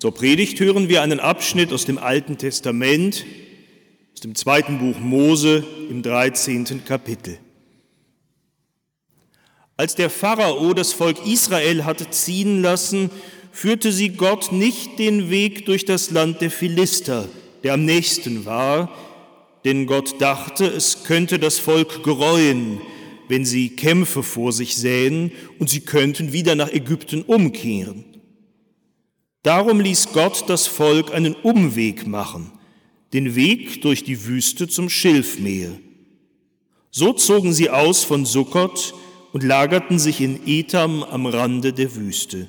Zur 0.00 0.14
Predigt 0.14 0.58
hören 0.60 0.88
wir 0.88 1.02
einen 1.02 1.20
Abschnitt 1.20 1.74
aus 1.74 1.84
dem 1.84 1.98
Alten 1.98 2.38
Testament, 2.38 3.26
aus 4.14 4.20
dem 4.20 4.34
zweiten 4.34 4.78
Buch 4.78 4.98
Mose 4.98 5.62
im 5.90 6.00
13. 6.00 6.86
Kapitel. 6.86 7.36
Als 9.76 9.96
der 9.96 10.08
Pharao 10.08 10.72
das 10.72 10.94
Volk 10.94 11.26
Israel 11.26 11.84
hatte 11.84 12.08
ziehen 12.08 12.62
lassen, 12.62 13.10
führte 13.52 13.92
sie 13.92 14.08
Gott 14.08 14.52
nicht 14.52 14.98
den 14.98 15.28
Weg 15.28 15.66
durch 15.66 15.84
das 15.84 16.10
Land 16.10 16.40
der 16.40 16.50
Philister, 16.50 17.28
der 17.62 17.74
am 17.74 17.84
nächsten 17.84 18.46
war, 18.46 18.90
denn 19.66 19.84
Gott 19.84 20.18
dachte, 20.18 20.64
es 20.64 21.04
könnte 21.04 21.38
das 21.38 21.58
Volk 21.58 22.02
gereuen, 22.04 22.80
wenn 23.28 23.44
sie 23.44 23.76
Kämpfe 23.76 24.22
vor 24.22 24.54
sich 24.54 24.76
sähen 24.76 25.30
und 25.58 25.68
sie 25.68 25.80
könnten 25.80 26.32
wieder 26.32 26.54
nach 26.54 26.72
Ägypten 26.72 27.20
umkehren. 27.20 28.09
Darum 29.42 29.80
ließ 29.80 30.12
Gott 30.12 30.44
das 30.48 30.66
Volk 30.66 31.14
einen 31.14 31.34
Umweg 31.34 32.06
machen, 32.06 32.52
den 33.12 33.34
Weg 33.34 33.80
durch 33.82 34.04
die 34.04 34.26
Wüste 34.26 34.68
zum 34.68 34.90
Schilfmeer. 34.90 35.70
So 36.90 37.12
zogen 37.12 37.52
sie 37.52 37.70
aus 37.70 38.04
von 38.04 38.26
Sukkot 38.26 38.94
und 39.32 39.42
lagerten 39.42 39.98
sich 39.98 40.20
in 40.20 40.40
Etam 40.46 41.02
am 41.02 41.26
Rande 41.26 41.72
der 41.72 41.94
Wüste. 41.94 42.48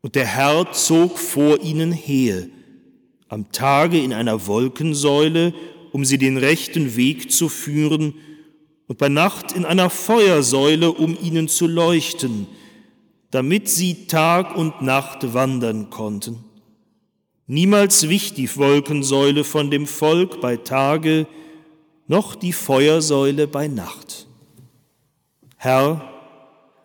Und 0.00 0.14
der 0.14 0.26
Herr 0.26 0.72
zog 0.72 1.18
vor 1.18 1.60
ihnen 1.60 1.92
her, 1.92 2.46
am 3.28 3.50
Tage 3.50 4.00
in 4.00 4.12
einer 4.12 4.46
Wolkensäule, 4.46 5.54
um 5.92 6.04
sie 6.04 6.18
den 6.18 6.36
rechten 6.36 6.96
Weg 6.96 7.32
zu 7.32 7.48
führen, 7.48 8.14
und 8.86 8.98
bei 8.98 9.08
Nacht 9.08 9.52
in 9.52 9.64
einer 9.64 9.88
Feuersäule, 9.88 10.90
um 10.90 11.16
ihnen 11.22 11.46
zu 11.46 11.68
leuchten, 11.68 12.48
damit 13.30 13.68
sie 13.68 14.06
Tag 14.06 14.56
und 14.56 14.82
Nacht 14.82 15.34
wandern 15.34 15.90
konnten. 15.90 16.44
Niemals 17.46 18.08
wich 18.08 18.34
die 18.34 18.54
Wolkensäule 18.56 19.44
von 19.44 19.70
dem 19.70 19.86
Volk 19.86 20.40
bei 20.40 20.56
Tage, 20.56 21.26
noch 22.06 22.34
die 22.34 22.52
Feuersäule 22.52 23.46
bei 23.46 23.68
Nacht. 23.68 24.26
Herr, 25.56 26.10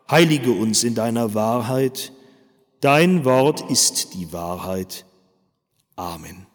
heilige 0.10 0.52
uns 0.52 0.84
in 0.84 0.96
deiner 0.96 1.34
Wahrheit, 1.34 2.12
dein 2.82 3.26
Wort 3.26 3.70
ist 3.72 4.14
die 4.14 4.32
Wahrheit. 4.32 5.06
Amen. 5.96 6.46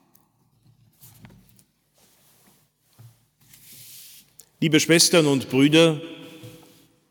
Liebe 4.60 4.78
Schwestern 4.78 5.26
und 5.26 5.48
Brüder, 5.48 6.00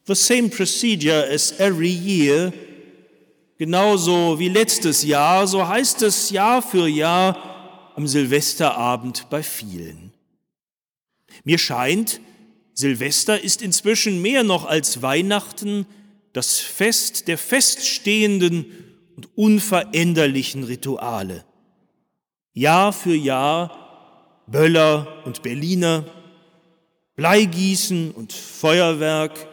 the 0.05 0.15
same 0.15 0.49
procedure 0.49 1.27
as 1.29 1.59
every 1.59 1.89
year 1.89 2.53
Genauso 3.59 4.39
wie 4.39 4.47
letztes 4.47 5.03
Jahr, 5.03 5.45
so 5.45 5.67
heißt 5.67 6.01
es 6.03 6.29
Jahr 6.29 6.61
für 6.61 6.87
Jahr 6.87 7.91
am 7.93 8.07
Silvesterabend 8.07 9.29
bei 9.29 9.43
vielen. 9.43 10.13
Mir 11.43 11.57
scheint, 11.57 12.21
Silvester 12.73 13.43
ist 13.43 13.61
inzwischen 13.61 14.21
mehr 14.21 14.43
noch 14.43 14.65
als 14.65 15.01
Weihnachten 15.01 15.85
das 16.31 16.59
Fest 16.59 17.27
der 17.27 17.37
feststehenden 17.37 18.65
und 19.17 19.27
unveränderlichen 19.35 20.63
Rituale. 20.63 21.43
Jahr 22.53 22.93
für 22.93 23.13
Jahr 23.15 24.41
Böller 24.47 25.25
und 25.25 25.43
Berliner, 25.43 26.05
Bleigießen 27.17 28.11
und 28.11 28.31
Feuerwerk, 28.31 29.48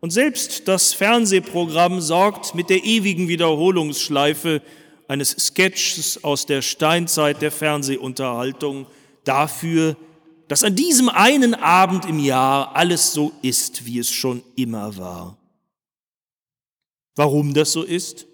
und 0.00 0.10
selbst 0.10 0.68
das 0.68 0.92
Fernsehprogramm 0.92 2.00
sorgt 2.00 2.54
mit 2.54 2.70
der 2.70 2.84
ewigen 2.84 3.28
Wiederholungsschleife 3.28 4.62
eines 5.08 5.30
Sketches 5.30 6.22
aus 6.24 6.46
der 6.46 6.62
Steinzeit 6.62 7.40
der 7.42 7.52
Fernsehunterhaltung 7.52 8.86
dafür, 9.24 9.96
dass 10.48 10.64
an 10.64 10.76
diesem 10.76 11.08
einen 11.08 11.54
Abend 11.54 12.04
im 12.04 12.18
Jahr 12.18 12.76
alles 12.76 13.12
so 13.12 13.32
ist, 13.42 13.86
wie 13.86 13.98
es 13.98 14.10
schon 14.10 14.42
immer 14.54 14.96
war. 14.96 15.38
Warum 17.16 17.54
das 17.54 17.72
so 17.72 17.82
ist? 17.82 18.26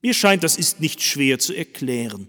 Mir 0.00 0.14
scheint, 0.14 0.42
das 0.42 0.56
ist 0.56 0.80
nicht 0.80 1.02
schwer 1.02 1.38
zu 1.38 1.54
erklären. 1.54 2.28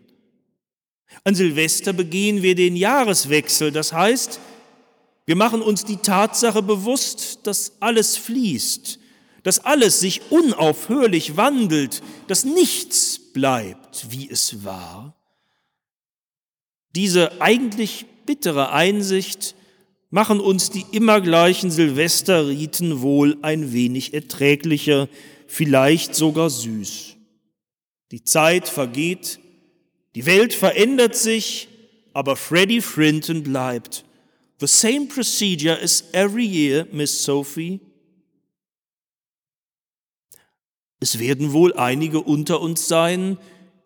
An 1.24 1.36
Silvester 1.36 1.94
begehen 1.94 2.42
wir 2.42 2.56
den 2.56 2.76
Jahreswechsel, 2.76 3.72
das 3.72 3.94
heißt, 3.94 4.40
wir 5.26 5.36
machen 5.36 5.62
uns 5.62 5.86
die 5.86 5.98
Tatsache 5.98 6.62
bewusst, 6.62 7.40
dass 7.44 7.74
alles 7.80 8.18
fließt, 8.18 9.00
dass 9.44 9.60
alles 9.60 10.00
sich 10.00 10.22
unaufhörlich 10.30 11.38
wandelt, 11.38 12.02
dass 12.28 12.44
nichts 12.44 13.20
bleibt, 13.34 14.12
wie 14.12 14.30
es 14.30 14.64
war. 14.64 15.16
Diese 16.96 17.42
eigentlich 17.42 18.06
bittere 18.26 18.72
Einsicht 18.72 19.56
machen 20.10 20.40
uns 20.40 20.70
die 20.70 20.86
immer 20.92 21.22
gleichen 21.22 21.72
Silvesterriten 21.72 23.02
wohl 23.02 23.38
ein 23.42 23.74
wenig 23.74 24.14
erträglicher, 24.14 25.10
vielleicht 25.48 26.14
sogar 26.14 26.50
süß. 26.50 27.16
Die 28.12 28.24
Zeit 28.24 28.70
vergeht, 28.70 29.40
die 30.14 30.28
Welt 30.28 30.54
verändert 30.54 31.16
sich, 31.16 31.68
aber 32.14 32.36
Freddie 32.36 32.82
Frinton 32.82 33.42
bleibt. 33.42 34.06
The 34.64 34.68
same 34.68 35.08
procedure 35.08 35.78
as 35.78 36.06
every 36.14 36.46
year, 36.46 36.88
Miss 36.94 37.26
Sophie. 37.26 37.82
Es 41.02 41.20
werden 41.20 41.52
wohl 41.52 41.74
einige 41.74 42.22
unter 42.22 42.62
uns 42.62 42.88
sein, 42.88 43.38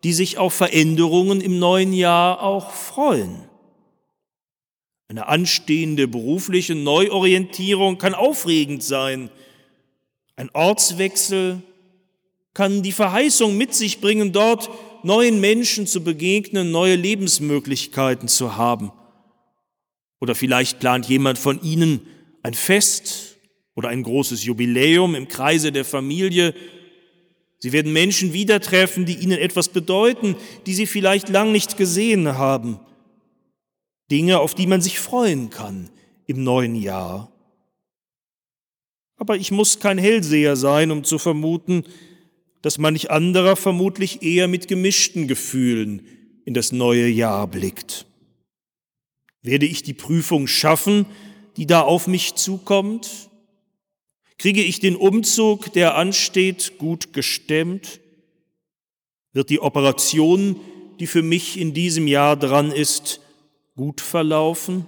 die 0.04 0.12
sich 0.12 0.38
auf 0.38 0.54
Veränderungen 0.54 1.40
im 1.40 1.58
neuen 1.58 1.92
Jahr 1.92 2.44
auch 2.44 2.70
freuen. 2.70 3.48
Eine 5.08 5.26
anstehende 5.26 6.06
berufliche 6.06 6.76
Neuorientierung 6.76 7.98
kann 7.98 8.14
aufregend 8.14 8.84
sein. 8.84 9.30
Ein 10.36 10.48
Ortswechsel 10.52 11.60
kann 12.54 12.84
die 12.84 12.92
Verheißung 12.92 13.56
mit 13.56 13.74
sich 13.74 14.00
bringen, 14.00 14.32
dort 14.32 14.70
neuen 15.02 15.40
Menschen 15.40 15.88
zu 15.88 16.04
begegnen, 16.04 16.70
neue 16.70 16.94
Lebensmöglichkeiten 16.94 18.28
zu 18.28 18.56
haben. 18.56 18.92
Oder 20.20 20.34
vielleicht 20.34 20.80
plant 20.80 21.06
jemand 21.06 21.38
von 21.38 21.62
Ihnen 21.62 22.00
ein 22.42 22.54
Fest 22.54 23.36
oder 23.74 23.88
ein 23.88 24.02
großes 24.02 24.44
Jubiläum 24.44 25.14
im 25.14 25.28
Kreise 25.28 25.70
der 25.70 25.84
Familie. 25.84 26.54
Sie 27.60 27.72
werden 27.72 27.92
Menschen 27.92 28.32
wieder 28.32 28.60
treffen, 28.60 29.06
die 29.06 29.14
Ihnen 29.14 29.38
etwas 29.38 29.68
bedeuten, 29.68 30.36
die 30.66 30.74
Sie 30.74 30.86
vielleicht 30.86 31.28
lang 31.28 31.52
nicht 31.52 31.76
gesehen 31.76 32.36
haben. 32.36 32.80
Dinge, 34.10 34.40
auf 34.40 34.54
die 34.54 34.66
man 34.66 34.80
sich 34.80 34.98
freuen 34.98 35.50
kann 35.50 35.90
im 36.26 36.42
neuen 36.42 36.74
Jahr. 36.74 37.30
Aber 39.16 39.36
ich 39.36 39.50
muss 39.50 39.80
kein 39.80 39.98
Hellseher 39.98 40.56
sein, 40.56 40.90
um 40.90 41.04
zu 41.04 41.18
vermuten, 41.18 41.84
dass 42.62 42.78
manch 42.78 43.10
anderer 43.10 43.56
vermutlich 43.56 44.22
eher 44.22 44.48
mit 44.48 44.68
gemischten 44.68 45.28
Gefühlen 45.28 46.06
in 46.44 46.54
das 46.54 46.72
neue 46.72 47.06
Jahr 47.06 47.46
blickt. 47.46 48.07
Werde 49.42 49.66
ich 49.66 49.82
die 49.82 49.94
Prüfung 49.94 50.46
schaffen, 50.46 51.06
die 51.56 51.66
da 51.66 51.82
auf 51.82 52.06
mich 52.06 52.34
zukommt? 52.34 53.28
Kriege 54.38 54.62
ich 54.62 54.80
den 54.80 54.96
Umzug, 54.96 55.72
der 55.72 55.96
ansteht, 55.96 56.78
gut 56.78 57.12
gestemmt? 57.12 58.00
Wird 59.32 59.50
die 59.50 59.60
Operation, 59.60 60.58
die 61.00 61.06
für 61.06 61.22
mich 61.22 61.58
in 61.58 61.74
diesem 61.74 62.06
Jahr 62.06 62.36
dran 62.36 62.70
ist, 62.70 63.20
gut 63.76 64.00
verlaufen, 64.00 64.86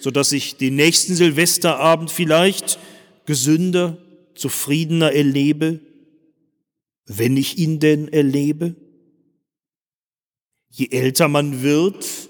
sodass 0.00 0.32
ich 0.32 0.56
den 0.56 0.76
nächsten 0.76 1.14
Silvesterabend 1.14 2.10
vielleicht 2.10 2.78
gesünder, 3.26 3.98
zufriedener 4.34 5.12
erlebe, 5.12 5.80
wenn 7.06 7.36
ich 7.36 7.58
ihn 7.58 7.78
denn 7.80 8.08
erlebe? 8.08 8.74
Je 10.70 10.88
älter 10.90 11.28
man 11.28 11.62
wird, 11.62 12.29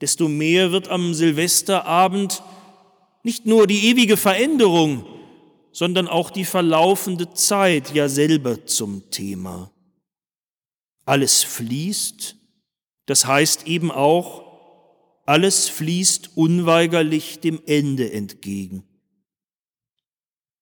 desto 0.00 0.28
mehr 0.28 0.72
wird 0.72 0.88
am 0.88 1.14
Silvesterabend 1.14 2.42
nicht 3.22 3.46
nur 3.46 3.66
die 3.66 3.86
ewige 3.86 4.16
Veränderung, 4.16 5.04
sondern 5.72 6.08
auch 6.08 6.30
die 6.30 6.44
verlaufende 6.44 7.32
Zeit 7.34 7.94
ja 7.94 8.08
selber 8.08 8.66
zum 8.66 9.10
Thema. 9.10 9.70
Alles 11.04 11.42
fließt, 11.42 12.36
das 13.06 13.26
heißt 13.26 13.66
eben 13.66 13.90
auch, 13.90 14.44
alles 15.26 15.68
fließt 15.68 16.36
unweigerlich 16.36 17.40
dem 17.40 17.60
Ende 17.66 18.12
entgegen. 18.12 18.84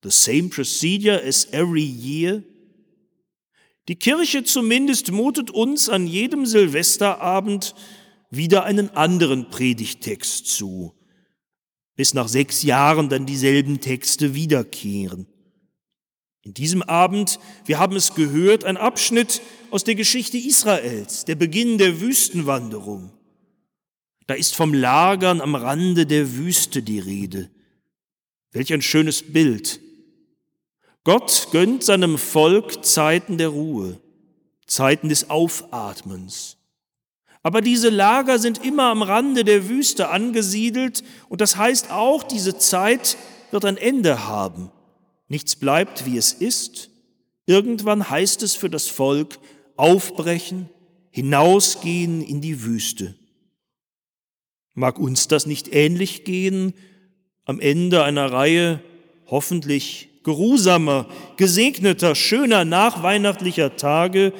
The 0.02 0.10
same 0.10 0.48
procedure 0.48 1.22
as 1.22 1.46
every 1.52 1.84
year. 1.84 2.42
Die 3.88 3.96
Kirche 3.96 4.44
zumindest 4.44 5.12
mutet 5.12 5.50
uns 5.50 5.88
an 5.88 6.06
jedem 6.06 6.46
Silvesterabend 6.46 7.74
wieder 8.30 8.64
einen 8.64 8.90
anderen 8.90 9.50
Predigtext 9.50 10.46
zu, 10.46 10.94
bis 11.96 12.14
nach 12.14 12.28
sechs 12.28 12.62
Jahren 12.62 13.08
dann 13.08 13.26
dieselben 13.26 13.80
Texte 13.80 14.34
wiederkehren. 14.34 15.26
In 16.42 16.54
diesem 16.54 16.82
Abend, 16.82 17.40
wir 17.64 17.78
haben 17.78 17.96
es 17.96 18.14
gehört, 18.14 18.64
ein 18.64 18.76
Abschnitt 18.76 19.42
aus 19.70 19.82
der 19.82 19.96
Geschichte 19.96 20.38
Israels, 20.38 21.24
der 21.24 21.34
Beginn 21.34 21.76
der 21.76 22.00
Wüstenwanderung. 22.00 23.12
Da 24.26 24.34
ist 24.34 24.54
vom 24.54 24.72
Lagern 24.72 25.40
am 25.40 25.54
Rande 25.54 26.06
der 26.06 26.36
Wüste 26.36 26.82
die 26.82 27.00
Rede. 27.00 27.50
Welch 28.52 28.72
ein 28.72 28.82
schönes 28.82 29.22
Bild. 29.22 29.80
Gott 31.04 31.48
gönnt 31.52 31.84
seinem 31.84 32.18
Volk 32.18 32.84
Zeiten 32.84 33.38
der 33.38 33.48
Ruhe, 33.48 34.00
Zeiten 34.66 35.08
des 35.08 35.30
Aufatmens. 35.30 36.55
Aber 37.46 37.60
diese 37.60 37.90
Lager 37.90 38.40
sind 38.40 38.64
immer 38.64 38.86
am 38.86 39.02
Rande 39.02 39.44
der 39.44 39.68
Wüste 39.68 40.08
angesiedelt 40.08 41.04
und 41.28 41.40
das 41.40 41.56
heißt 41.56 41.92
auch, 41.92 42.24
diese 42.24 42.58
Zeit 42.58 43.16
wird 43.52 43.64
ein 43.64 43.76
Ende 43.76 44.26
haben. 44.26 44.72
Nichts 45.28 45.54
bleibt, 45.54 46.06
wie 46.06 46.16
es 46.16 46.32
ist. 46.32 46.90
Irgendwann 47.46 48.10
heißt 48.10 48.42
es 48.42 48.56
für 48.56 48.68
das 48.68 48.88
Volk 48.88 49.38
aufbrechen, 49.76 50.68
hinausgehen 51.12 52.20
in 52.20 52.40
die 52.40 52.64
Wüste. 52.64 53.14
Mag 54.74 54.98
uns 54.98 55.28
das 55.28 55.46
nicht 55.46 55.72
ähnlich 55.72 56.24
gehen 56.24 56.74
am 57.44 57.60
Ende 57.60 58.02
einer 58.02 58.32
Reihe 58.32 58.82
hoffentlich 59.28 60.08
geruhsamer, 60.24 61.06
gesegneter, 61.36 62.16
schöner 62.16 62.64
nachweihnachtlicher 62.64 63.76
Tage 63.76 64.32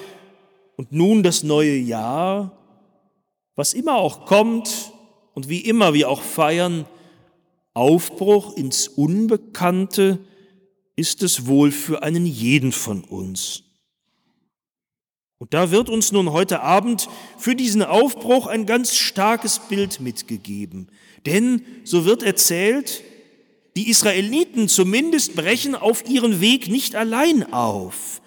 und 0.76 0.90
nun 0.90 1.22
das 1.22 1.44
neue 1.44 1.76
Jahr, 1.76 2.65
was 3.56 3.74
immer 3.74 3.96
auch 3.96 4.26
kommt 4.26 4.92
und 5.34 5.48
wie 5.48 5.60
immer 5.60 5.94
wir 5.94 6.08
auch 6.08 6.22
feiern, 6.22 6.86
Aufbruch 7.74 8.56
ins 8.56 8.88
Unbekannte 8.88 10.18
ist 10.94 11.22
es 11.22 11.46
wohl 11.46 11.70
für 11.72 12.02
einen 12.02 12.24
jeden 12.24 12.72
von 12.72 13.04
uns. 13.04 13.64
Und 15.38 15.52
da 15.52 15.70
wird 15.70 15.90
uns 15.90 16.12
nun 16.12 16.32
heute 16.32 16.60
Abend 16.60 17.08
für 17.36 17.54
diesen 17.54 17.82
Aufbruch 17.82 18.46
ein 18.46 18.64
ganz 18.64 18.96
starkes 18.96 19.58
Bild 19.58 20.00
mitgegeben. 20.00 20.88
Denn, 21.26 21.62
so 21.84 22.06
wird 22.06 22.22
erzählt, 22.22 23.02
die 23.76 23.90
Israeliten 23.90 24.68
zumindest 24.68 25.36
brechen 25.36 25.74
auf 25.74 26.08
ihren 26.08 26.40
Weg 26.40 26.68
nicht 26.68 26.94
allein 26.94 27.52
auf. 27.52 28.22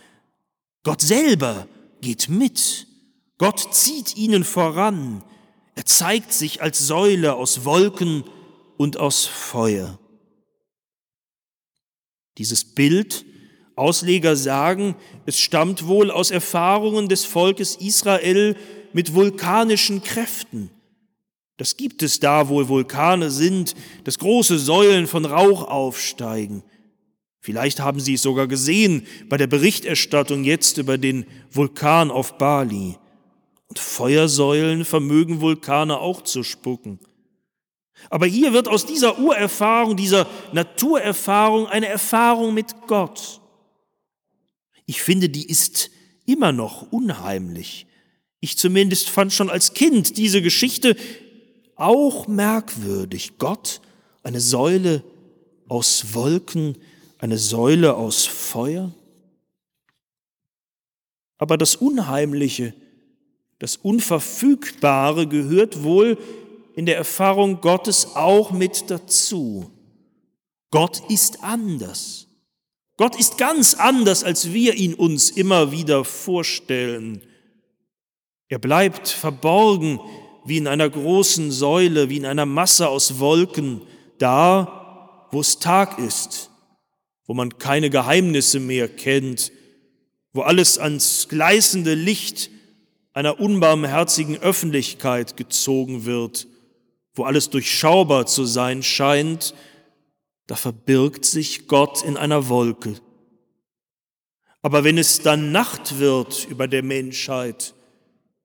Gott 0.83 1.01
selber 1.01 1.67
geht 2.01 2.29
mit. 2.29 2.85
Gott 3.39 3.73
zieht 3.73 4.15
ihnen 4.15 4.43
voran. 4.43 5.23
Er 5.73 5.85
zeigt 5.85 6.33
sich 6.33 6.61
als 6.61 6.85
Säule 6.85 7.35
aus 7.35 7.65
Wolken 7.65 8.23
und 8.77 8.97
aus 8.97 9.25
Feuer. 9.25 9.97
Dieses 12.37 12.63
Bild 12.63 13.25
Ausleger 13.79 14.35
sagen, 14.35 14.95
es 15.25 15.39
stammt 15.39 15.87
wohl 15.87 16.11
aus 16.11 16.31
Erfahrungen 16.31 17.07
des 17.07 17.23
Volkes 17.23 17.77
Israel 17.77 18.57
mit 18.91 19.13
vulkanischen 19.13 20.03
Kräften. 20.03 20.69
Das 21.55 21.77
gibt 21.77 22.03
es 22.03 22.19
da, 22.19 22.49
wo 22.49 22.67
Vulkane 22.67 23.31
sind, 23.31 23.75
dass 24.03 24.19
große 24.19 24.59
Säulen 24.59 25.07
von 25.07 25.23
Rauch 25.25 25.63
aufsteigen. 25.63 26.63
Vielleicht 27.39 27.79
haben 27.79 28.01
Sie 28.01 28.15
es 28.15 28.21
sogar 28.21 28.47
gesehen 28.47 29.07
bei 29.29 29.37
der 29.37 29.47
Berichterstattung 29.47 30.43
jetzt 30.43 30.77
über 30.77 30.97
den 30.97 31.25
Vulkan 31.51 32.11
auf 32.11 32.37
Bali. 32.37 32.97
Und 33.69 33.79
Feuersäulen 33.79 34.83
vermögen 34.83 35.41
Vulkane 35.41 35.99
auch 35.99 36.23
zu 36.23 36.43
spucken. 36.43 36.99
Aber 38.09 38.25
hier 38.25 38.53
wird 38.53 38.67
aus 38.67 38.85
dieser 38.85 39.19
Urerfahrung, 39.19 39.97
dieser 39.97 40.27
Naturerfahrung 40.53 41.67
eine 41.67 41.87
Erfahrung 41.87 42.53
mit 42.53 42.67
Gott. 42.87 43.41
Ich 44.85 45.01
finde, 45.01 45.29
die 45.29 45.47
ist 45.47 45.91
immer 46.25 46.51
noch 46.51 46.91
unheimlich. 46.91 47.87
Ich 48.39 48.57
zumindest 48.57 49.09
fand 49.09 49.33
schon 49.33 49.49
als 49.49 49.73
Kind 49.73 50.17
diese 50.17 50.41
Geschichte 50.41 50.95
auch 51.75 52.27
merkwürdig. 52.27 53.37
Gott, 53.37 53.81
eine 54.23 54.39
Säule 54.39 55.03
aus 55.67 56.13
Wolken, 56.13 56.77
eine 57.19 57.37
Säule 57.37 57.95
aus 57.95 58.25
Feuer. 58.25 58.93
Aber 61.37 61.57
das 61.57 61.75
Unheimliche, 61.75 62.73
das 63.59 63.75
Unverfügbare 63.75 65.27
gehört 65.27 65.83
wohl 65.83 66.17
in 66.75 66.85
der 66.85 66.95
Erfahrung 66.95 67.59
Gottes 67.61 68.15
auch 68.15 68.51
mit 68.51 68.89
dazu. 68.89 69.69
Gott 70.71 71.01
ist 71.09 71.43
anders. 71.43 72.27
Gott 72.95 73.17
ist 73.17 73.37
ganz 73.37 73.73
anders, 73.73 74.23
als 74.23 74.53
wir 74.53 74.75
ihn 74.75 74.93
uns 74.93 75.29
immer 75.29 75.71
wieder 75.71 76.05
vorstellen. 76.05 77.21
Er 78.47 78.59
bleibt 78.59 79.07
verborgen 79.07 79.99
wie 80.45 80.57
in 80.57 80.67
einer 80.67 80.89
großen 80.89 81.51
Säule, 81.51 82.09
wie 82.09 82.17
in 82.17 82.25
einer 82.25 82.45
Masse 82.45 82.87
aus 82.87 83.19
Wolken, 83.19 83.81
da, 84.17 85.27
wo 85.31 85.41
es 85.41 85.59
Tag 85.59 85.99
ist, 85.99 86.49
wo 87.25 87.33
man 87.33 87.57
keine 87.57 87.89
Geheimnisse 87.89 88.59
mehr 88.59 88.87
kennt, 88.87 89.51
wo 90.33 90.41
alles 90.41 90.77
ans 90.77 91.27
gleißende 91.29 91.93
Licht 91.93 92.49
einer 93.13 93.39
unbarmherzigen 93.39 94.37
Öffentlichkeit 94.37 95.37
gezogen 95.37 96.05
wird, 96.05 96.47
wo 97.13 97.23
alles 97.23 97.49
durchschaubar 97.49 98.25
zu 98.25 98.45
sein 98.45 98.83
scheint, 98.83 99.53
da 100.47 100.55
verbirgt 100.55 101.25
sich 101.25 101.67
Gott 101.67 102.03
in 102.03 102.17
einer 102.17 102.49
Wolke. 102.49 102.95
Aber 104.61 104.83
wenn 104.83 104.97
es 104.97 105.21
dann 105.21 105.51
Nacht 105.51 105.99
wird 105.99 106.47
über 106.49 106.67
der 106.67 106.83
Menschheit, 106.83 107.73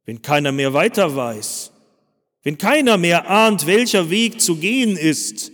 wenn 0.04 0.22
keiner 0.22 0.52
mehr 0.52 0.72
weiter 0.72 1.16
weiß, 1.16 1.72
wenn 2.42 2.58
keiner 2.58 2.98
mehr 2.98 3.30
ahnt, 3.30 3.66
welcher 3.66 4.10
Weg 4.10 4.40
zu 4.40 4.56
gehen 4.56 4.96
ist, 4.96 5.50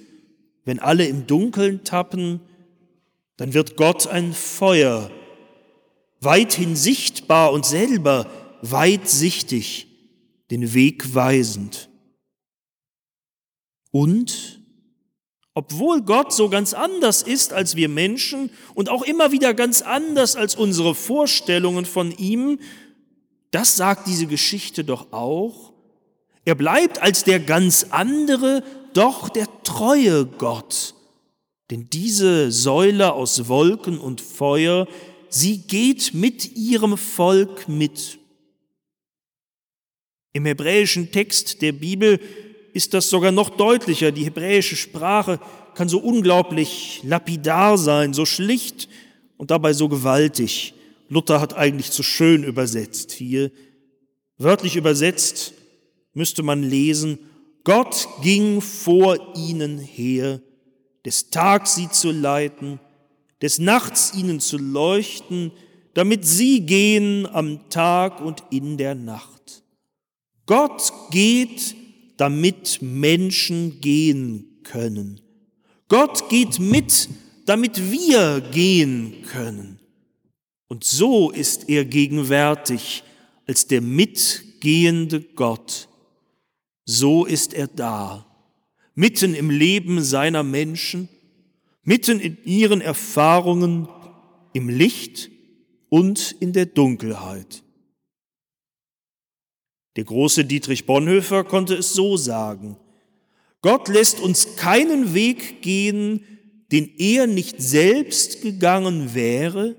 wenn 0.64 0.80
alle 0.80 1.06
im 1.06 1.26
Dunkeln 1.26 1.84
tappen, 1.84 2.40
dann 3.36 3.54
wird 3.54 3.76
Gott 3.76 4.06
ein 4.06 4.32
Feuer, 4.34 5.10
weithin 6.20 6.76
sichtbar 6.76 7.52
und 7.52 7.64
selber 7.64 8.26
weitsichtig, 8.62 9.86
den 10.50 10.74
Weg 10.74 11.14
weisend. 11.14 11.88
Und 13.90 14.60
obwohl 15.54 16.02
Gott 16.02 16.32
so 16.32 16.48
ganz 16.48 16.74
anders 16.74 17.22
ist 17.22 17.52
als 17.52 17.74
wir 17.74 17.88
Menschen 17.88 18.50
und 18.74 18.88
auch 18.88 19.02
immer 19.02 19.32
wieder 19.32 19.52
ganz 19.52 19.82
anders 19.82 20.36
als 20.36 20.54
unsere 20.54 20.94
Vorstellungen 20.94 21.86
von 21.86 22.12
ihm, 22.12 22.60
das 23.50 23.76
sagt 23.76 24.06
diese 24.06 24.26
Geschichte 24.26 24.84
doch 24.84 25.12
auch. 25.12 25.72
Er 26.44 26.54
bleibt 26.54 27.02
als 27.02 27.24
der 27.24 27.40
ganz 27.40 27.86
andere 27.90 28.62
doch 28.94 29.28
der 29.28 29.48
treue 29.64 30.24
Gott. 30.24 30.94
Denn 31.70 31.90
diese 31.90 32.52
Säule 32.52 33.12
aus 33.12 33.48
Wolken 33.48 33.98
und 33.98 34.20
Feuer, 34.20 34.86
sie 35.28 35.58
geht 35.58 36.14
mit 36.14 36.56
ihrem 36.56 36.96
Volk 36.96 37.68
mit. 37.68 38.19
Im 40.32 40.46
hebräischen 40.46 41.10
Text 41.10 41.60
der 41.62 41.72
Bibel 41.72 42.20
ist 42.72 42.94
das 42.94 43.10
sogar 43.10 43.32
noch 43.32 43.50
deutlicher. 43.50 44.12
Die 44.12 44.24
hebräische 44.24 44.76
Sprache 44.76 45.40
kann 45.74 45.88
so 45.88 45.98
unglaublich 45.98 47.00
lapidar 47.04 47.78
sein, 47.78 48.14
so 48.14 48.24
schlicht 48.24 48.88
und 49.36 49.50
dabei 49.50 49.72
so 49.72 49.88
gewaltig. 49.88 50.74
Luther 51.08 51.40
hat 51.40 51.56
eigentlich 51.56 51.90
zu 51.90 52.02
schön 52.02 52.44
übersetzt 52.44 53.10
hier. 53.10 53.50
Wörtlich 54.38 54.76
übersetzt 54.76 55.54
müsste 56.14 56.42
man 56.42 56.62
lesen, 56.62 57.18
Gott 57.64 58.08
ging 58.22 58.60
vor 58.60 59.34
ihnen 59.36 59.78
her, 59.78 60.40
des 61.04 61.30
Tags 61.30 61.74
sie 61.74 61.90
zu 61.90 62.10
leiten, 62.10 62.80
des 63.42 63.58
Nachts 63.58 64.14
ihnen 64.14 64.40
zu 64.40 64.56
leuchten, 64.56 65.52
damit 65.94 66.24
sie 66.24 66.60
gehen 66.60 67.26
am 67.26 67.68
Tag 67.68 68.20
und 68.20 68.44
in 68.50 68.76
der 68.76 68.94
Nacht. 68.94 69.62
Gott 70.50 70.92
geht 71.12 71.76
damit 72.16 72.82
Menschen 72.82 73.80
gehen 73.80 74.58
können. 74.64 75.20
Gott 75.86 76.28
geht 76.28 76.58
mit, 76.58 77.08
damit 77.46 77.92
wir 77.92 78.40
gehen 78.40 79.22
können. 79.30 79.78
Und 80.66 80.82
so 80.82 81.30
ist 81.30 81.68
er 81.68 81.84
gegenwärtig 81.84 83.04
als 83.46 83.68
der 83.68 83.80
mitgehende 83.80 85.20
Gott. 85.20 85.88
So 86.84 87.26
ist 87.26 87.54
er 87.54 87.68
da, 87.68 88.26
mitten 88.96 89.34
im 89.36 89.50
Leben 89.50 90.02
seiner 90.02 90.42
Menschen, 90.42 91.08
mitten 91.84 92.18
in 92.18 92.38
ihren 92.42 92.80
Erfahrungen, 92.80 93.88
im 94.52 94.68
Licht 94.68 95.30
und 95.90 96.34
in 96.40 96.52
der 96.52 96.66
Dunkelheit. 96.66 97.62
Der 99.96 100.04
große 100.04 100.44
Dietrich 100.44 100.86
Bonhoeffer 100.86 101.44
konnte 101.44 101.74
es 101.74 101.92
so 101.92 102.16
sagen. 102.16 102.76
Gott 103.62 103.88
lässt 103.88 104.20
uns 104.20 104.56
keinen 104.56 105.14
Weg 105.14 105.62
gehen, 105.62 106.24
den 106.72 106.90
er 106.98 107.26
nicht 107.26 107.60
selbst 107.60 108.42
gegangen 108.42 109.14
wäre, 109.14 109.76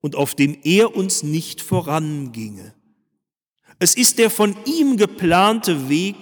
und 0.00 0.16
auf 0.16 0.34
dem 0.34 0.56
er 0.64 0.96
uns 0.96 1.22
nicht 1.22 1.60
voranginge. 1.60 2.74
Es 3.78 3.94
ist 3.94 4.18
der 4.18 4.30
von 4.30 4.56
ihm 4.64 4.96
geplante 4.96 5.88
Weg, 5.88 6.16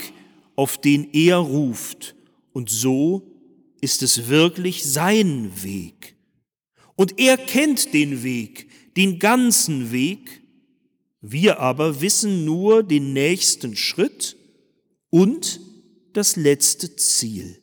auf 0.57 0.79
den 0.79 1.12
er 1.12 1.37
ruft, 1.37 2.15
und 2.53 2.71
so 2.71 3.23
ist 3.81 4.03
es 4.03 4.29
wirklich 4.29 4.85
sein 4.85 5.50
Weg. 5.62 6.17
Und 6.97 7.21
er 7.21 7.37
kennt 7.37 7.95
den 7.95 8.25
Weg, 8.25 8.69
den 8.97 9.21
ganzen 9.21 9.93
Weg, 9.93 10.43
wir 11.21 11.59
aber 11.59 12.01
wissen 12.01 12.45
nur 12.45 12.83
den 12.83 13.13
nächsten 13.13 13.77
Schritt 13.77 14.37
und 15.11 15.61
das 16.13 16.37
letzte 16.37 16.95
Ziel. 16.97 17.61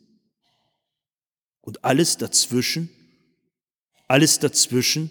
Und 1.60 1.84
alles 1.84 2.16
dazwischen, 2.16 2.90
alles 4.08 4.38
dazwischen 4.38 5.10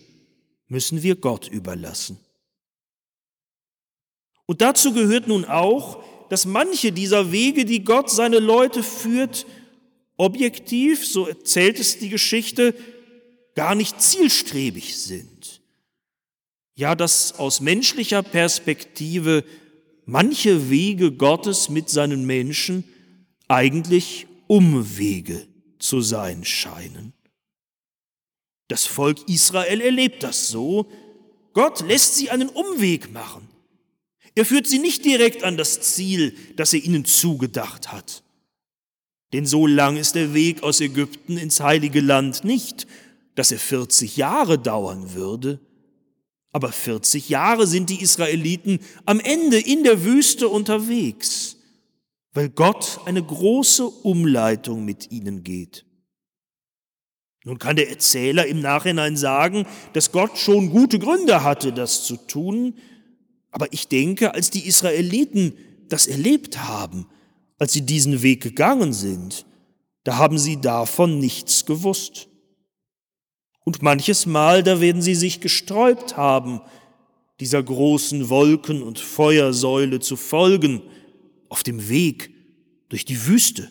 müssen 0.67 1.03
wir 1.03 1.15
Gott 1.15 1.47
überlassen. 1.47 2.19
Und 4.45 4.61
dazu 4.61 4.93
gehört 4.93 5.27
nun 5.27 5.45
auch, 5.45 6.03
dass 6.29 6.45
manche 6.45 6.91
dieser 6.91 7.31
Wege, 7.31 7.65
die 7.65 7.83
Gott 7.83 8.09
seine 8.09 8.39
Leute 8.39 8.83
führt, 8.83 9.45
objektiv, 10.17 11.05
so 11.05 11.27
erzählt 11.27 11.79
es 11.79 11.99
die 11.99 12.09
Geschichte, 12.09 12.73
gar 13.55 13.75
nicht 13.75 14.01
zielstrebig 14.01 14.97
sind. 14.97 15.54
Ja, 16.75 16.93
dass 16.93 17.39
aus 17.39 17.61
menschlicher 17.61 18.21
Perspektive 18.21 19.43
manche 20.05 20.69
Wege 20.69 21.11
Gottes 21.11 21.69
mit 21.69 21.89
seinen 21.89 22.25
Menschen 22.25 22.83
eigentlich 23.47 24.27
Umwege 24.47 25.47
zu 25.79 26.01
sein 26.01 26.43
scheinen. 26.43 27.13
Das 28.67 28.85
Volk 28.85 29.29
Israel 29.29 29.79
erlebt 29.79 30.23
das 30.23 30.49
so. 30.49 30.89
Gott 31.53 31.81
lässt 31.87 32.15
sie 32.15 32.29
einen 32.29 32.49
Umweg 32.49 33.11
machen. 33.13 33.47
Er 34.33 34.45
führt 34.45 34.67
sie 34.67 34.79
nicht 34.79 35.05
direkt 35.05 35.43
an 35.43 35.55
das 35.55 35.79
Ziel, 35.79 36.35
das 36.57 36.73
er 36.73 36.83
ihnen 36.83 37.05
zugedacht 37.05 37.93
hat. 37.93 38.23
Denn 39.31 39.45
so 39.45 39.65
lang 39.65 39.95
ist 39.95 40.15
der 40.15 40.33
Weg 40.33 40.63
aus 40.63 40.81
Ägypten 40.81 41.37
ins 41.37 41.61
heilige 41.61 42.01
Land 42.01 42.43
nicht, 42.43 42.85
dass 43.35 43.51
er 43.51 43.59
40 43.59 44.17
Jahre 44.17 44.59
dauern 44.59 45.13
würde. 45.13 45.59
Aber 46.55 46.71
40 46.71 47.27
Jahre 47.27 47.67
sind 47.67 47.89
die 47.89 48.01
Israeliten 48.01 48.79
am 49.05 49.19
Ende 49.19 49.59
in 49.59 49.83
der 49.83 50.05
Wüste 50.05 50.47
unterwegs, 50.47 51.57
weil 52.31 52.47
Gott 52.47 53.01
eine 53.03 53.21
große 53.21 53.85
Umleitung 53.85 54.85
mit 54.85 55.11
ihnen 55.11 55.43
geht. 55.43 55.85
Nun 57.43 57.59
kann 57.59 57.75
der 57.75 57.89
Erzähler 57.89 58.45
im 58.45 58.61
Nachhinein 58.61 59.17
sagen, 59.17 59.67
dass 59.91 60.13
Gott 60.13 60.37
schon 60.37 60.69
gute 60.69 60.97
Gründe 60.97 61.43
hatte, 61.43 61.73
das 61.73 62.05
zu 62.05 62.15
tun, 62.15 62.75
aber 63.51 63.73
ich 63.73 63.89
denke, 63.89 64.33
als 64.33 64.49
die 64.49 64.65
Israeliten 64.65 65.57
das 65.89 66.07
erlebt 66.07 66.59
haben, 66.59 67.05
als 67.59 67.73
sie 67.73 67.81
diesen 67.81 68.21
Weg 68.21 68.41
gegangen 68.41 68.93
sind, 68.93 69.45
da 70.05 70.15
haben 70.15 70.37
sie 70.37 70.61
davon 70.61 71.19
nichts 71.19 71.65
gewusst. 71.65 72.29
Und 73.65 73.81
manches 73.81 74.25
Mal, 74.27 74.63
da 74.63 74.79
werden 74.79 75.01
sie 75.01 75.15
sich 75.15 75.41
gesträubt 75.41 76.15
haben, 76.15 76.61
dieser 77.41 77.61
großen 77.61 78.29
Wolken- 78.29 78.83
und 78.83 78.99
Feuersäule 78.99 79.99
zu 79.99 80.15
folgen, 80.15 80.81
auf 81.49 81.63
dem 81.63 81.89
Weg 81.89 82.31
durch 82.89 83.03
die 83.03 83.27
Wüste. 83.27 83.69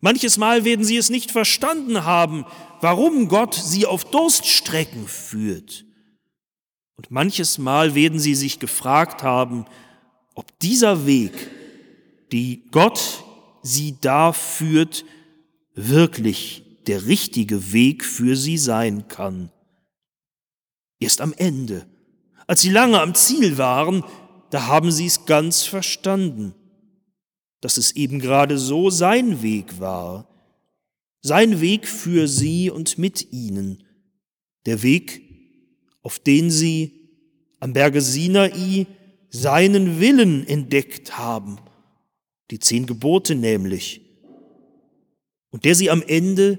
Manches 0.00 0.38
Mal 0.38 0.64
werden 0.64 0.84
sie 0.84 0.96
es 0.96 1.10
nicht 1.10 1.30
verstanden 1.30 2.04
haben, 2.04 2.44
warum 2.80 3.28
Gott 3.28 3.54
sie 3.54 3.86
auf 3.86 4.04
Durststrecken 4.04 5.08
führt. 5.08 5.84
Und 6.96 7.10
manches 7.10 7.58
Mal 7.58 7.94
werden 7.94 8.20
sie 8.20 8.34
sich 8.34 8.60
gefragt 8.60 9.22
haben, 9.22 9.64
ob 10.34 10.58
dieser 10.60 11.06
Weg, 11.06 11.32
die 12.30 12.64
Gott 12.70 13.24
sie 13.62 13.96
da 14.00 14.32
führt, 14.32 15.04
wirklich 15.74 16.63
der 16.88 17.06
richtige 17.06 17.72
Weg 17.72 18.04
für 18.04 18.36
sie 18.36 18.58
sein 18.58 19.08
kann. 19.08 19.50
Erst 21.00 21.20
am 21.20 21.32
Ende, 21.32 21.86
als 22.46 22.60
sie 22.60 22.70
lange 22.70 23.00
am 23.00 23.14
Ziel 23.14 23.58
waren, 23.58 24.04
da 24.50 24.66
haben 24.66 24.90
sie 24.90 25.06
es 25.06 25.26
ganz 25.26 25.62
verstanden 25.62 26.54
dass 27.64 27.78
es 27.78 27.92
eben 27.92 28.18
gerade 28.18 28.58
so 28.58 28.90
sein 28.90 29.40
Weg 29.40 29.80
war, 29.80 30.28
sein 31.22 31.62
Weg 31.62 31.88
für 31.88 32.28
sie 32.28 32.68
und 32.68 32.98
mit 32.98 33.32
ihnen, 33.32 33.84
der 34.66 34.82
Weg, 34.82 35.22
auf 36.02 36.18
den 36.18 36.50
sie 36.50 37.08
am 37.60 37.72
Berge 37.72 38.02
Sinai 38.02 38.86
seinen 39.30 39.98
Willen 39.98 40.46
entdeckt 40.46 41.16
haben, 41.16 41.56
die 42.50 42.58
zehn 42.58 42.84
Gebote 42.84 43.34
nämlich, 43.34 44.02
und 45.48 45.64
der 45.64 45.74
sie 45.74 45.88
am 45.88 46.02
Ende 46.02 46.58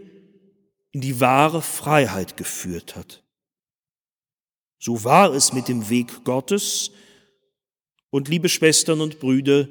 in 0.96 1.02
die 1.02 1.20
wahre 1.20 1.62
Freiheit 1.62 2.38
geführt 2.38 2.96
hat. 2.96 3.22
So 4.80 5.04
war 5.04 5.34
es 5.34 5.52
mit 5.52 5.68
dem 5.68 5.90
Weg 5.90 6.24
Gottes, 6.24 6.90
und 8.12 8.30
liebe 8.30 8.48
Schwestern 8.48 9.02
und 9.02 9.20
Brüder, 9.20 9.68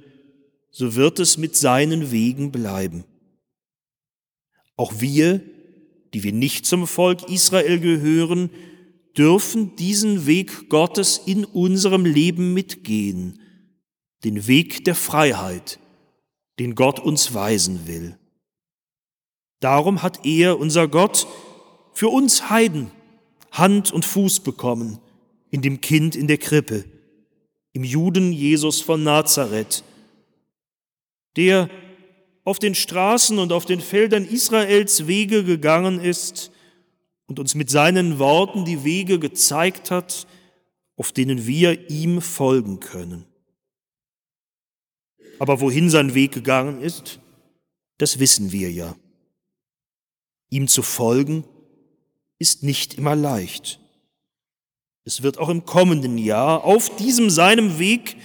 so 0.70 0.96
wird 0.96 1.20
es 1.20 1.38
mit 1.38 1.56
seinen 1.56 2.10
Wegen 2.10 2.52
bleiben. 2.52 3.04
Auch 4.76 5.00
wir, 5.00 5.40
die 6.12 6.24
wir 6.24 6.34
nicht 6.34 6.66
zum 6.66 6.86
Volk 6.86 7.26
Israel 7.30 7.80
gehören, 7.80 8.50
dürfen 9.16 9.76
diesen 9.76 10.26
Weg 10.26 10.68
Gottes 10.68 11.16
in 11.24 11.46
unserem 11.46 12.04
Leben 12.04 12.52
mitgehen, 12.52 13.40
den 14.24 14.46
Weg 14.46 14.84
der 14.84 14.94
Freiheit, 14.94 15.78
den 16.58 16.74
Gott 16.74 17.00
uns 17.00 17.32
weisen 17.32 17.86
will. 17.86 18.18
Darum 19.60 20.02
hat 20.02 20.24
er, 20.24 20.58
unser 20.58 20.88
Gott, 20.88 21.26
für 21.92 22.08
uns 22.08 22.50
Heiden 22.50 22.90
Hand 23.54 23.92
und 23.92 24.04
Fuß 24.04 24.40
bekommen 24.40 24.98
in 25.50 25.62
dem 25.62 25.80
Kind 25.80 26.16
in 26.16 26.26
der 26.26 26.38
Krippe, 26.38 26.84
im 27.72 27.84
Juden 27.84 28.32
Jesus 28.32 28.80
von 28.80 29.04
Nazareth, 29.04 29.84
der 31.36 31.70
auf 32.42 32.58
den 32.58 32.74
Straßen 32.74 33.38
und 33.38 33.52
auf 33.52 33.64
den 33.64 33.80
Feldern 33.80 34.24
Israels 34.24 35.06
Wege 35.06 35.44
gegangen 35.44 36.00
ist 36.00 36.50
und 37.26 37.38
uns 37.38 37.54
mit 37.54 37.70
seinen 37.70 38.18
Worten 38.18 38.64
die 38.64 38.82
Wege 38.82 39.20
gezeigt 39.20 39.92
hat, 39.92 40.26
auf 40.96 41.12
denen 41.12 41.46
wir 41.46 41.88
ihm 41.90 42.20
folgen 42.20 42.80
können. 42.80 43.24
Aber 45.38 45.60
wohin 45.60 45.90
sein 45.90 46.14
Weg 46.14 46.32
gegangen 46.32 46.80
ist, 46.80 47.20
das 47.98 48.18
wissen 48.18 48.52
wir 48.52 48.70
ja. 48.70 48.96
Ihm 50.54 50.68
zu 50.68 50.82
folgen 50.82 51.42
ist 52.38 52.62
nicht 52.62 52.94
immer 52.94 53.16
leicht. 53.16 53.80
Es 55.02 55.24
wird 55.24 55.36
auch 55.38 55.48
im 55.48 55.64
kommenden 55.64 56.16
Jahr 56.16 56.62
auf 56.62 56.94
diesem 56.94 57.28
seinem 57.28 57.80
Weg 57.80 58.16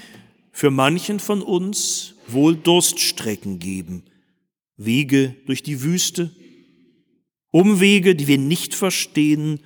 für 0.51 0.69
manchen 0.69 1.19
von 1.19 1.41
uns 1.41 2.13
wohl 2.27 2.55
Durststrecken 2.55 3.57
geben, 3.57 4.03
Wege 4.77 5.37
durch 5.47 5.63
die 5.63 5.81
Wüste, 5.81 6.29
Umwege, 7.49 8.15
die 8.15 8.27
wir 8.27 8.37
nicht 8.37 8.75
verstehen, 8.75 9.61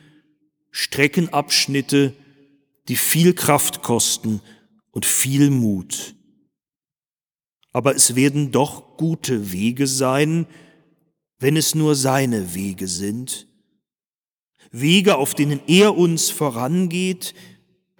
Streckenabschnitte, 0.71 2.13
die 2.87 2.95
viel 2.95 3.33
Kraft 3.33 3.81
kosten 3.81 4.39
und 4.91 5.05
viel 5.05 5.49
Mut. 5.49 6.15
Aber 7.73 7.93
es 7.93 8.15
werden 8.15 8.53
doch 8.53 8.95
gute 8.95 9.51
Wege 9.51 9.85
sein, 9.85 10.47
wenn 11.43 11.57
es 11.57 11.75
nur 11.75 11.93
seine 11.95 12.55
Wege 12.55 12.87
sind. 12.87 13.49
Wege, 14.71 15.17
auf 15.17 15.35
denen 15.35 15.59
er 15.67 15.97
uns 15.97 16.29
vorangeht, 16.29 17.33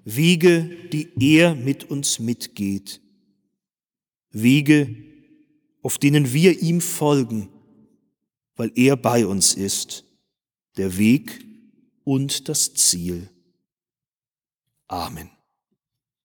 Wege, 0.05 0.63
die 0.93 1.11
er 1.17 1.53
mit 1.53 1.83
uns 1.91 2.19
mitgeht. 2.19 3.01
Wege, 4.31 4.95
auf 5.81 5.97
denen 5.97 6.31
wir 6.31 6.61
ihm 6.61 6.79
folgen, 6.79 7.49
weil 8.55 8.71
er 8.75 8.95
bei 8.95 9.27
uns 9.27 9.55
ist, 9.55 10.05
der 10.77 10.97
Weg 10.97 11.45
und 12.05 12.47
das 12.47 12.73
Ziel. 12.73 13.29
Amen. 14.87 15.32